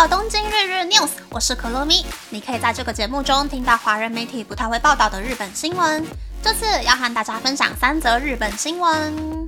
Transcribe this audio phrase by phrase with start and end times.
[0.00, 2.06] 到东京日日 news，我是可乐咪。
[2.30, 6.02] 你可以在这个节目中听到华人媒体不太会报道的日本新闻。
[6.42, 9.46] 这次要和大家分享三则日本新闻。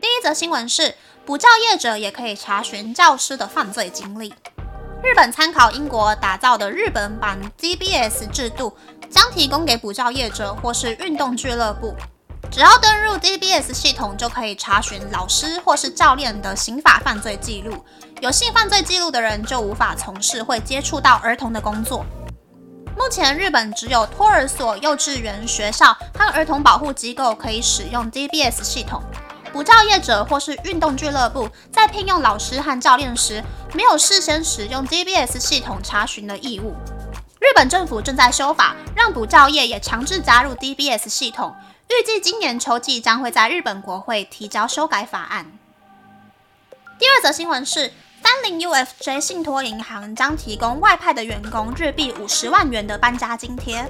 [0.00, 0.94] 第一则新闻是，
[1.26, 4.32] 补教业者也可以查询教师的犯罪经历。
[5.04, 8.74] 日本参考英国打造的日本版 GBS 制度，
[9.10, 11.94] 将提供给补教业者或是运动俱乐部。
[12.52, 17.82] 只要登入 DBS 系统，就可以查询老师或是教练的刑法犯罪记录。
[18.20, 22.04] 有性犯罪记录的人就无法从事会接触到儿童的工作。
[22.94, 29.02] 目前，日本只有托儿所、幼稚园、学校和儿童保护机构可以使用 DBS 系统。
[29.50, 36.74] 补教业者或是运动俱乐部在聘用老师和教练时，没有事先使用 DBS 系统查询的义务。
[37.40, 41.54] 日本政府正在修法，让补教业也强制加入 DBS 系统。
[41.92, 45.52] 预计今年秋季将会在日本国会提交修改法案。
[46.98, 53.86] 第二则新闻是，三菱 UFJ 信托银行将提供外派的员工日币五十万元的搬家津贴。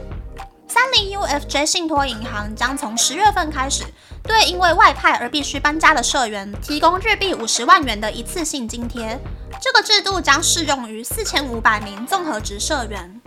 [0.66, 3.84] 三菱 UFJ 信托银行将从十月份开始，
[4.24, 9.16] 对因为外派而必须搬家的社员提供日币五十万元的一次性津贴。
[9.60, 13.21] 这个制度将适用于四千五百名综合职社员。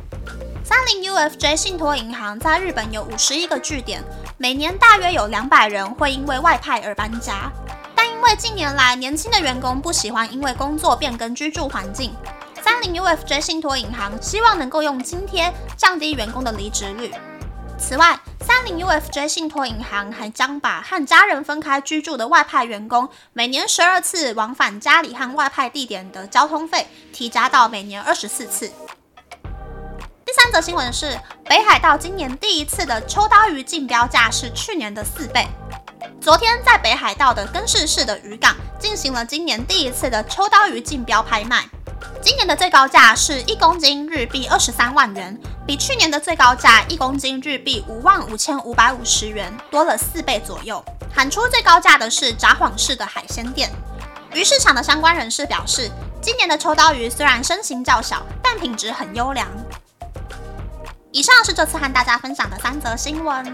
[0.67, 4.03] 三菱 UFJ 信托银行在日本有五十一个据点。
[4.35, 7.51] 每年大约有两百人会因为外派而搬家，
[7.95, 12.11] 但因为近年来年轻的员工不喜欢因为工作变更居住环境，
[12.63, 17.13] 三菱 UFJ 信托银行希望能够用津贴降低员工的离职率。
[17.77, 28.71] 此外，三菱 UFJ 信托银行还将把和家人分开居住的外派员工每年十二次往返家里和外派地点的交通费提加到每年二十四次。
[30.55, 35.45] 的新闻是：北海道今年第一次的秋刀鱼竞标价是去年的四倍。
[36.21, 41.65] 昨天在北海道的根室市的渔港进行了今年第一次的秋刀鱼竞标拍卖。
[42.21, 45.37] 今年的最高价是一公斤日币二十三万元，
[45.67, 50.81] 比去年的最高价一公斤日币五万五千五百五十元多了四倍左右。
[51.13, 53.69] 喊出最高价的是札幌市的海鲜店。
[54.33, 55.91] 鱼市场的相关人士表示，
[56.21, 59.49] 今年的秋刀鱼虽然身形较小，但品质很优良。
[61.15, 63.45] 以上是这次和大家分享的三则新闻。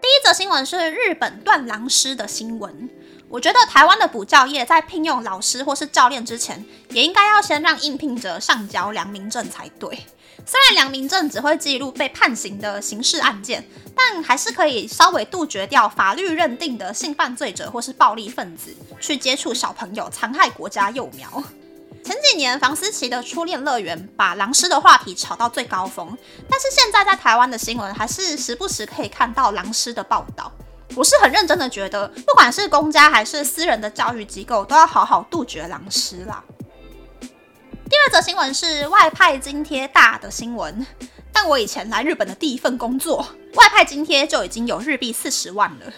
[0.00, 2.88] 第一则新闻是日本断狼师的新闻。
[3.28, 10.06] 我觉得台湾的补教业在聘用老师或是教练之前，也应该要先让应聘者上交良民证才对。
[10.44, 13.66] 虽然良民证只会记录被判刑的刑事案件，
[13.96, 21.42] 但还是可以稍微杜绝掉法律认定的性犯罪者或是暴力分子去接触小朋友、残害国家幼苗。
[22.04, 26.16] 前几年房思琪的初恋乐园把狼师的话题炒到最高峰，
[26.48, 30.52] 但是现在在台湾的新闻还是时不时可以看到狼师的报道。
[30.94, 36.42] 我是很认真的觉得，不管是公家还是私人的教育机构，都要好好杜绝狼师啦。
[37.20, 40.86] 第二则新闻是外派津贴大的新闻，
[41.32, 43.18] 但我以前来日本的第一份工作，
[43.54, 45.92] 外派津贴就已经有日币四十万了。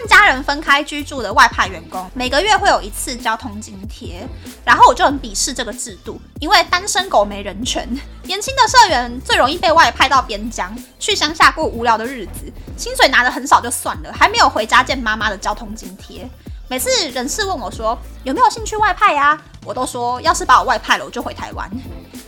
[0.00, 4.26] 跟家人分开居住的外派员工，每个月会有一次交通津贴，
[4.64, 7.86] 然后我就很鄙视这个制度，因为单身狗没人权，
[8.22, 16.26] 年轻的社员最容易被外派到边疆去乡下过无聊的日子，薪水拿的很少就算了，还没有回家见妈妈的交通津贴。
[16.70, 21.68] 每次人事问我说有没有兴趣外派呀，我都说要是把我外派了，我就回台湾。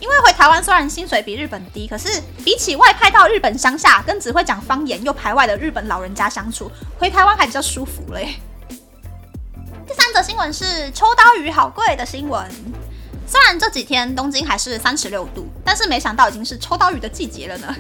[0.00, 8.34] 因为回台湾虽然薪水比日本低，可是比起外派到日本乡下跟只会讲方言又排外的日本老人家相处，回台湾还比较舒服嘞。
[9.86, 12.44] 第三则新闻是秋刀鱼好贵的新闻。
[13.28, 17.72] 虽然这几天东京还是三十六度，但是没想到已经是秋刀鱼的季节了呢。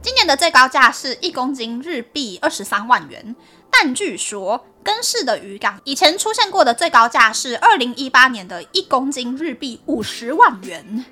[0.00, 3.34] 今年的最高价是一公斤日币二十三万元，
[3.68, 4.64] 但据说。
[4.84, 11.04] 根室的渔港以前出现过的最高价是二零一八年的一公斤日币五十万元，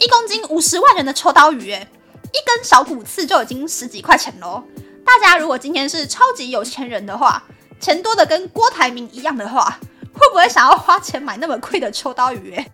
[0.00, 1.86] 一公斤五十万元的秋刀鱼，诶，
[2.32, 4.64] 一根小骨刺就已经十几块钱喽。
[5.04, 7.42] 大家如果今天是超级有钱人的话，
[7.78, 9.78] 钱多的跟郭台铭一样的话，
[10.14, 12.54] 会不会想要花钱买那么贵的秋刀鱼？
[12.56, 12.72] 诶？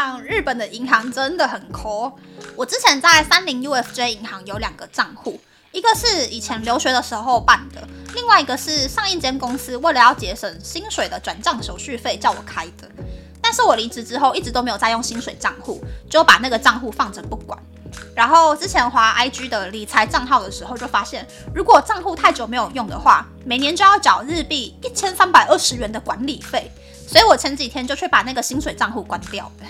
[0.00, 2.10] 家分享，日本的银行真的很抠。
[2.56, 5.38] 我之前在三菱 UFJ 银行有两个账户，
[5.72, 12.88] 一个是以前留学的时候办的，另外一个是上一间公司为了要节省薪水的转账手续费叫我开的。
[13.42, 17.58] 但是我离职之后一直都没有再用薪水账户，就把那个账户放着不管。
[18.14, 26.70] 然后之前划 IG 的理财账号的时候，就发现如果账户太久没有用的话，每年就要缴日币一千三百二十元的管理费。
[27.08, 29.66] 所以我前几天就去把那个薪水账户关掉了。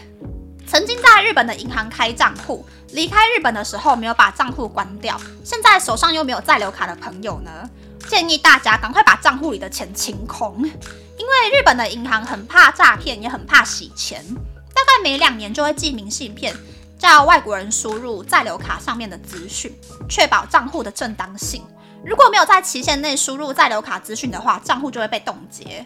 [0.70, 7.68] 曾经在日本的银行开账户，离开日本的时候没有把账户关掉，现在手上又没有在留卡的朋友呢，
[8.08, 14.24] 建议大家赶快把账户里的钱清空，因为日本的银行很怕诈骗，也很怕洗钱，
[14.72, 16.54] 大概每两年就会寄明信片。
[16.96, 19.74] 叫外国人输入在留卡上面的资讯，
[20.08, 21.64] 确保账户的正当性。
[22.04, 25.84] 如果没有在期限内输入在留卡资讯的话，账户就会被冻结。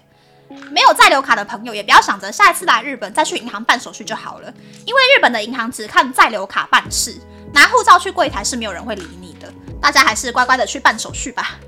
[0.71, 4.53] 没有在留卡的朋友，也不要想着下一次来日本再去银行办手续就好了，
[4.87, 7.21] 因为日本的银行只看在留卡办事，
[7.53, 9.53] 拿护照去柜台是没有人会理你的。
[9.81, 11.59] 大家还是乖乖的去办手续吧。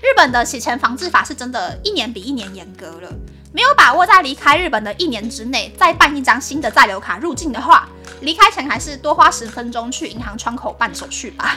[0.00, 3.12] 日本的洗钱防治法是真的一年比一年严格了，
[3.52, 7.88] 没有把握在离开日本的一年之内再办一张新的在留卡入境的话。
[8.20, 11.56] 离开前还是多花十分钟去银行窗口办手续吧。